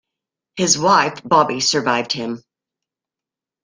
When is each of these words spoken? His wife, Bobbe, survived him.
His 0.55 0.79
wife, 0.79 1.21
Bobbe, 1.23 1.59
survived 1.59 2.11
him. 2.11 2.41